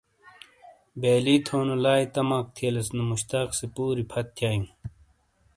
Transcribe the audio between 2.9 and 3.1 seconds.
نو